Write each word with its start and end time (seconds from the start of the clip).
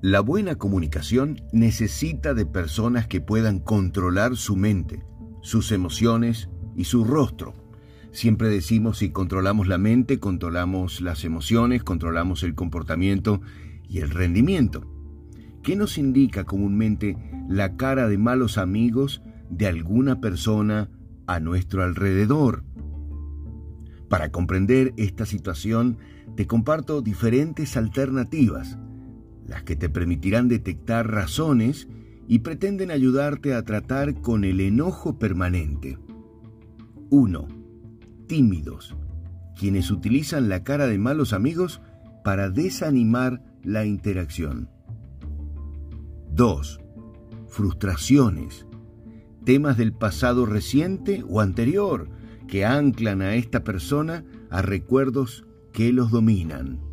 La 0.00 0.20
buena 0.20 0.54
comunicación 0.54 1.42
necesita 1.50 2.32
de 2.32 2.46
personas 2.46 3.08
que 3.08 3.20
puedan 3.20 3.58
controlar 3.58 4.36
su 4.36 4.54
mente, 4.54 5.02
sus 5.42 5.72
emociones 5.72 6.48
y 6.76 6.84
su 6.84 7.04
rostro. 7.04 7.52
Siempre 8.12 8.48
decimos 8.48 8.98
si 8.98 9.10
controlamos 9.10 9.66
la 9.66 9.76
mente, 9.76 10.20
controlamos 10.20 11.00
las 11.00 11.24
emociones, 11.24 11.82
controlamos 11.82 12.44
el 12.44 12.54
comportamiento 12.54 13.40
y 13.88 13.98
el 13.98 14.10
rendimiento. 14.10 14.88
¿Qué 15.64 15.74
nos 15.74 15.98
indica 15.98 16.44
comúnmente 16.44 17.16
la 17.48 17.76
cara 17.76 18.06
de 18.06 18.18
malos 18.18 18.56
amigos 18.56 19.20
de 19.50 19.66
alguna 19.66 20.20
persona 20.20 20.90
a 21.26 21.40
nuestro 21.40 21.82
alrededor? 21.82 22.62
Para 24.08 24.30
comprender 24.30 24.94
esta 24.96 25.26
situación, 25.26 25.98
te 26.36 26.46
comparto 26.46 27.02
diferentes 27.02 27.76
alternativas 27.76 28.78
las 29.48 29.62
que 29.64 29.74
te 29.74 29.88
permitirán 29.88 30.46
detectar 30.46 31.10
razones 31.10 31.88
y 32.28 32.40
pretenden 32.40 32.90
ayudarte 32.90 33.54
a 33.54 33.64
tratar 33.64 34.20
con 34.20 34.44
el 34.44 34.60
enojo 34.60 35.18
permanente. 35.18 35.98
1. 37.10 37.48
Tímidos, 38.26 38.94
quienes 39.58 39.90
utilizan 39.90 40.50
la 40.50 40.62
cara 40.62 40.86
de 40.86 40.98
malos 40.98 41.32
amigos 41.32 41.80
para 42.22 42.50
desanimar 42.50 43.42
la 43.64 43.86
interacción. 43.86 44.68
2. 46.34 46.80
Frustraciones, 47.48 48.66
temas 49.44 49.78
del 49.78 49.94
pasado 49.94 50.44
reciente 50.44 51.24
o 51.26 51.40
anterior 51.40 52.10
que 52.46 52.66
anclan 52.66 53.22
a 53.22 53.34
esta 53.34 53.64
persona 53.64 54.24
a 54.50 54.60
recuerdos 54.60 55.46
que 55.72 55.92
los 55.94 56.10
dominan. 56.10 56.87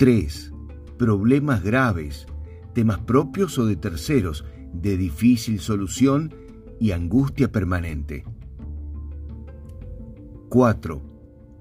3. 0.00 0.50
Problemas 0.96 1.62
graves, 1.62 2.26
temas 2.72 3.00
propios 3.00 3.58
o 3.58 3.66
de 3.66 3.76
terceros, 3.76 4.46
de 4.72 4.96
difícil 4.96 5.60
solución 5.60 6.34
y 6.80 6.92
angustia 6.92 7.52
permanente. 7.52 8.24
4. 10.48 11.02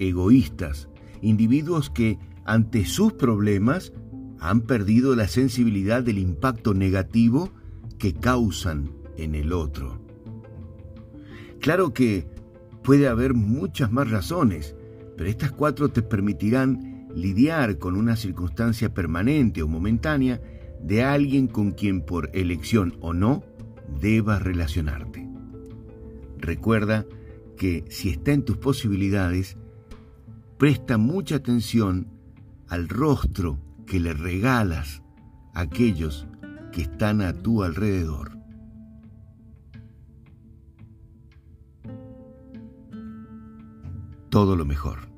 Egoístas, 0.00 0.88
individuos 1.22 1.90
que, 1.90 2.18
ante 2.44 2.86
sus 2.86 3.12
problemas, 3.12 3.92
han 4.40 4.62
perdido 4.62 5.14
la 5.14 5.28
sensibilidad 5.28 6.02
del 6.02 6.18
impacto 6.18 6.74
negativo 6.74 7.52
que 7.98 8.14
causan 8.14 8.90
en 9.16 9.36
el 9.36 9.52
otro. 9.52 10.00
Claro 11.60 11.94
que 11.94 12.26
puede 12.82 13.06
haber 13.06 13.32
muchas 13.32 13.92
más 13.92 14.10
razones, 14.10 14.74
pero 15.16 15.30
estas 15.30 15.52
cuatro 15.52 15.90
te 15.90 16.02
permitirán 16.02 16.93
lidiar 17.14 17.78
con 17.78 17.96
una 17.96 18.16
circunstancia 18.16 18.92
permanente 18.92 19.62
o 19.62 19.68
momentánea 19.68 20.40
de 20.82 21.02
alguien 21.02 21.46
con 21.46 21.72
quien 21.72 22.02
por 22.02 22.30
elección 22.34 22.96
o 23.00 23.12
no 23.12 23.44
debas 24.00 24.42
relacionarte. 24.42 25.28
Recuerda 26.38 27.06
que 27.56 27.84
si 27.88 28.10
está 28.10 28.32
en 28.32 28.44
tus 28.44 28.58
posibilidades, 28.58 29.56
presta 30.58 30.98
mucha 30.98 31.36
atención 31.36 32.08
al 32.68 32.88
rostro 32.88 33.58
que 33.86 34.00
le 34.00 34.12
regalas 34.12 35.02
a 35.54 35.60
aquellos 35.60 36.26
que 36.72 36.82
están 36.82 37.22
a 37.22 37.32
tu 37.32 37.62
alrededor. 37.62 38.32
Todo 44.30 44.56
lo 44.56 44.64
mejor. 44.64 45.13